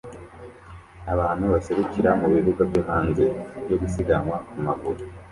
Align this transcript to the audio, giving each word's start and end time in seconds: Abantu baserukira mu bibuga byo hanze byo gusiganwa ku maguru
Abantu 1.13 1.45
baserukira 1.53 2.09
mu 2.19 2.27
bibuga 2.33 2.61
byo 2.69 2.81
hanze 2.89 3.23
byo 3.65 3.75
gusiganwa 3.81 4.35
ku 4.49 4.55
maguru 4.67 5.01